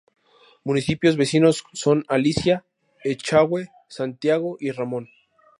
Municipios 0.63 1.15
vecinos 1.15 1.63
son 1.73 2.05
Alicia, 2.07 2.65
Echagüe, 3.03 3.69
Santiago 3.87 4.57
y 4.59 4.71
Ramón. 4.71 5.09